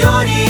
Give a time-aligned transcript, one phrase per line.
[0.00, 0.49] Signori.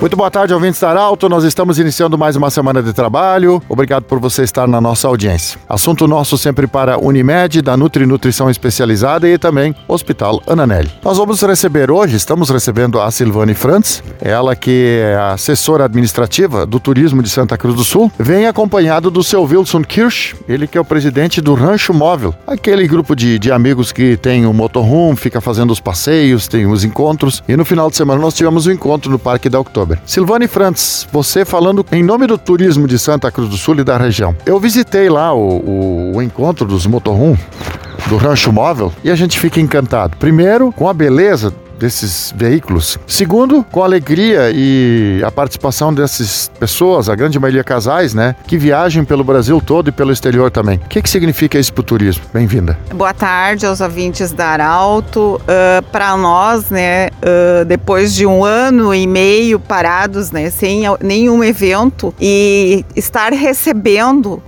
[0.00, 1.28] Muito boa tarde, ouvintes da Arauto.
[1.28, 3.62] Nós estamos iniciando mais uma semana de trabalho.
[3.68, 5.60] Obrigado por você estar na nossa audiência.
[5.68, 10.90] Assunto nosso sempre para Unimed, da Nutri Nutrição Especializada e também Hospital Ananelli.
[11.04, 16.80] Nós vamos receber hoje, estamos recebendo a Silvane Frantz, ela que é assessora administrativa do
[16.80, 20.80] Turismo de Santa Cruz do Sul, vem acompanhado do seu Wilson Kirsch, ele que é
[20.80, 25.42] o presidente do Rancho Móvel, aquele grupo de, de amigos que tem o motorhome, fica
[25.42, 27.42] fazendo os passeios, tem os encontros.
[27.46, 29.58] E no final de semana nós tivemos um encontro no Parque da
[29.90, 29.98] Oktober.
[30.04, 33.96] Silvane Frantz, você falando em nome do turismo de Santa Cruz do Sul e da
[33.96, 34.36] região.
[34.46, 37.38] Eu visitei lá o, o, o encontro dos motorhome
[38.08, 40.16] do Rancho Móvel e a gente fica encantado.
[40.16, 42.98] Primeiro, com a beleza desses veículos.
[43.06, 48.58] Segundo, com a alegria e a participação dessas pessoas, a grande maioria casais, né, que
[48.58, 50.76] viajam pelo Brasil todo e pelo exterior também.
[50.76, 52.24] O que, que significa isso para o turismo?
[52.32, 52.78] Bem-vinda.
[52.94, 55.40] Boa tarde aos ouvintes da Arauto.
[55.40, 61.42] Uh, para nós, né, uh, depois de um ano e meio parados, né, sem nenhum
[61.42, 64.42] evento e estar recebendo uh,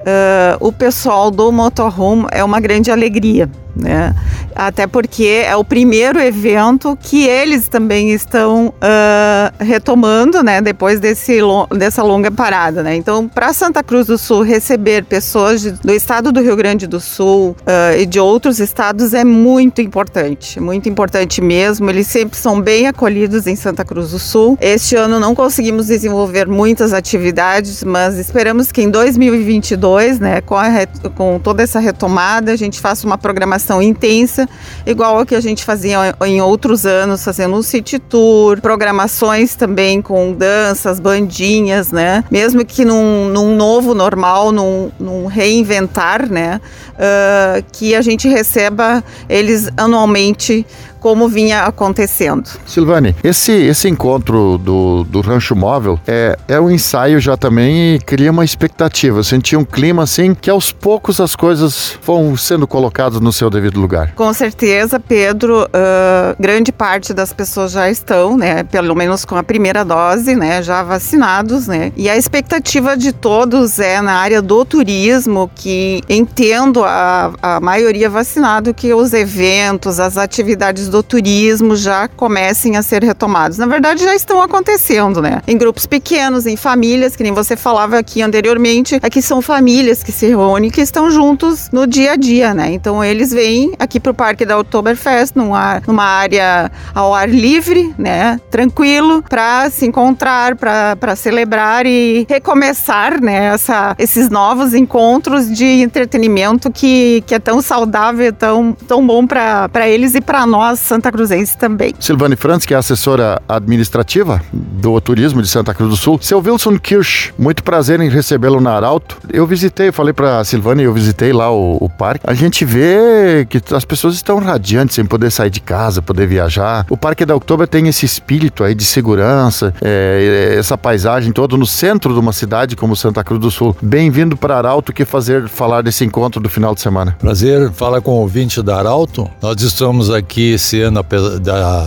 [0.60, 4.14] o pessoal do motorhome é uma grande alegria né?
[4.54, 10.60] Até porque é o primeiro evento que eles também estão uh, retomando, né?
[10.60, 11.38] Depois desse,
[11.76, 12.94] dessa longa parada, né?
[12.94, 17.00] Então, para Santa Cruz do Sul receber pessoas de, do estado do Rio Grande do
[17.00, 21.88] Sul uh, e de outros estados é muito importante, muito importante mesmo.
[21.88, 24.58] Eles sempre são bem acolhidos em Santa Cruz do Sul.
[24.60, 30.68] Este ano não conseguimos desenvolver muitas atividades, mas esperamos que em 2022, né, com, a,
[31.14, 34.48] com toda essa retomada, a gente faça uma programação programação intensa,
[34.84, 40.02] igual a que a gente fazia em outros anos, fazendo um city tour, programações também
[40.02, 42.24] com danças, bandinhas, né?
[42.30, 46.60] Mesmo que num, num novo normal, num, num reinventar, né?
[46.92, 50.66] Uh, que a gente receba eles anualmente
[51.02, 52.48] como vinha acontecendo.
[52.64, 57.98] Silvane, esse, esse encontro do, do Rancho Móvel é, é um ensaio já também e
[57.98, 59.18] cria uma expectativa.
[59.18, 63.50] Eu senti um clima assim que aos poucos as coisas vão sendo colocadas no seu
[63.50, 64.12] devido lugar.
[64.14, 69.42] Com certeza, Pedro, uh, grande parte das pessoas já estão, né, pelo menos com a
[69.42, 74.64] primeira dose, né, já vacinados, né, e a expectativa de todos é na área do
[74.64, 82.06] turismo, que entendo a, a maioria vacinado, que os eventos, as atividades do turismo já
[82.06, 83.56] comecem a ser retomados.
[83.56, 85.40] Na verdade, já estão acontecendo, né?
[85.46, 90.12] Em grupos pequenos, em famílias, que nem você falava aqui anteriormente, aqui são famílias que
[90.12, 92.72] se reúnem, que estão juntos no dia a dia, né?
[92.72, 97.94] Então eles vêm aqui para o Parque da Oktoberfest, numa, numa área ao ar livre,
[97.96, 98.38] né?
[98.50, 103.46] Tranquilo, para se encontrar, para celebrar e recomeçar, né?
[103.46, 109.88] Essa, esses novos encontros de entretenimento que, que é tão saudável, tão, tão bom para
[109.88, 111.94] eles e para nós Santa Cruzense também.
[111.98, 116.18] Silvane Franz, que é assessora administrativa do turismo de Santa Cruz do Sul.
[116.20, 119.16] Seu Wilson Kirsch, muito prazer em recebê-lo na Arauto.
[119.32, 122.24] Eu visitei, falei para Silvane, eu visitei lá o, o, parque.
[122.28, 126.84] A gente vê que as pessoas estão radiantes em poder sair de casa, poder viajar.
[126.90, 131.66] O Parque da Oktober tem esse espírito aí de segurança, é, essa paisagem toda no
[131.66, 133.76] centro de uma cidade como Santa Cruz do Sul.
[133.80, 137.16] Bem-vindo para Arauto, que fazer falar desse encontro do final de semana.
[137.20, 139.30] Prazer, fala com o ouvinte da Arauto.
[139.40, 141.04] Nós estamos aqui esse ano,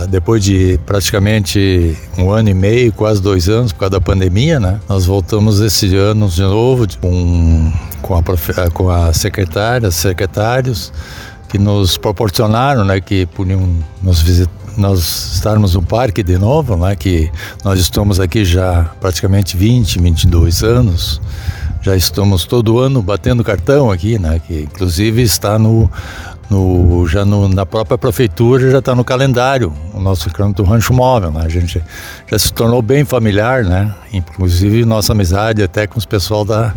[0.08, 4.80] depois de praticamente um ano e meio, quase dois anos, por causa da pandemia, né?
[4.88, 10.92] Nós voltamos esse ano de novo com, com, a, com a secretária, secretários,
[11.48, 13.68] que nos proporcionaram, né, que podiam
[14.02, 17.30] nos visitar nós estarmos no parque de novo, né, que
[17.64, 21.18] nós estamos aqui já praticamente 20, 22 anos,
[21.80, 25.90] já estamos todo ano batendo cartão aqui, né, que inclusive está no
[26.50, 31.30] no, já no, na própria prefeitura já está no calendário o nosso canto Rancho Móvel,
[31.30, 31.42] né?
[31.44, 31.82] A gente
[32.26, 33.94] já se tornou bem familiar, né?
[34.12, 36.74] Inclusive nossa amizade até com os pessoal da,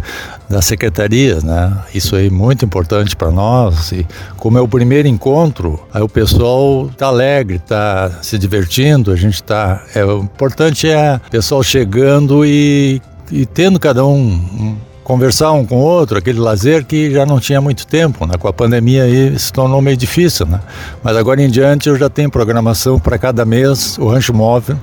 [0.50, 1.78] da secretaria, né?
[1.94, 4.06] Isso aí é muito importante para nós e
[4.38, 9.36] como é o primeiro encontro, aí o pessoal está alegre, está se divertindo, a gente
[9.36, 9.84] está...
[9.94, 13.02] É, o importante é o pessoal chegando e,
[13.32, 17.40] e tendo cada um, um conversar um com o outro, aquele lazer que já não
[17.40, 18.36] tinha muito tempo, né?
[18.38, 20.60] Com a pandemia aí se tornou meio difícil, né?
[21.04, 24.78] Mas agora em diante eu já tenho programação para cada mês, o Rancho Móvel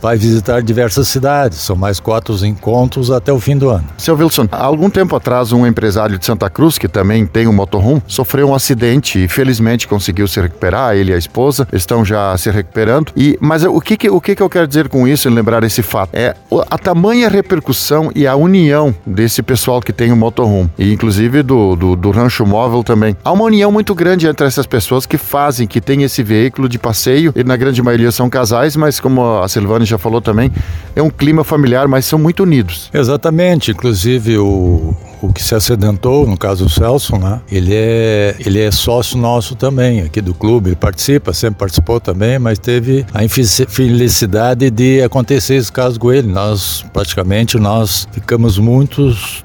[0.00, 1.58] vai visitar diversas cidades.
[1.58, 3.84] São mais quatro encontros até o fim do ano.
[3.96, 7.52] Seu Wilson, há algum tempo atrás, um empresário de Santa Cruz, que também tem um
[7.52, 10.96] motorhome, sofreu um acidente e felizmente conseguiu se recuperar.
[10.96, 13.12] Ele e a esposa estão já se recuperando.
[13.16, 15.64] E, mas o que, que, o que, que eu quero dizer com isso, em lembrar
[15.64, 16.10] esse fato?
[16.14, 16.34] É
[16.70, 21.42] a tamanha repercussão e a união desse pessoal que tem o um motorhome, e inclusive
[21.42, 23.16] do, do, do rancho móvel também.
[23.24, 26.78] Há uma união muito grande entre essas pessoas que fazem, que têm esse veículo de
[26.78, 30.50] passeio, e na grande maioria são casais, mas como a Silvane já falou também,
[30.94, 32.90] é um clima familiar, mas são muito unidos.
[32.92, 37.40] Exatamente, inclusive o, o que se acidentou, no caso o Celso, né?
[37.50, 42.38] Ele é, ele é sócio nosso também, aqui do clube, ele participa, sempre participou também,
[42.38, 46.28] mas teve a infelicidade de acontecer esse caso com ele.
[46.28, 49.44] Nós, praticamente, nós ficamos muitos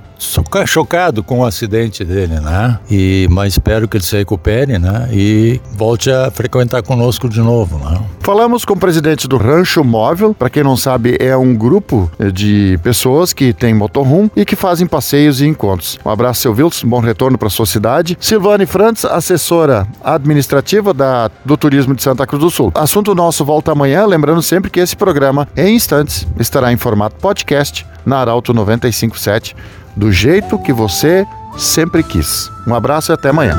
[0.65, 2.79] chocado com o acidente dele, né?
[2.89, 5.09] E mas espero que ele se recupere, né?
[5.11, 7.99] E volte a frequentar conosco de novo, né?
[8.19, 12.79] Falamos com o presidente do Rancho Móvel, para quem não sabe, é um grupo de
[12.81, 15.99] pessoas que tem motorhome e que fazem passeios e encontros.
[16.05, 18.17] Um abraço, seu Wilson, bom retorno para sua cidade.
[18.19, 22.71] Silvane Frantz, assessora administrativa da, do Turismo de Santa Cruz do Sul.
[22.75, 27.85] Assunto nosso volta amanhã, lembrando sempre que esse programa, em instantes, estará em formato podcast
[28.05, 29.55] na Arauto 957
[29.95, 31.25] do jeito que você
[31.57, 32.51] sempre quis.
[32.67, 33.57] Um abraço e até amanhã.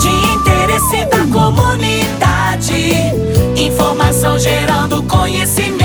[0.00, 2.92] De interesse da comunidade,
[3.56, 5.75] informação gerando conhecimento.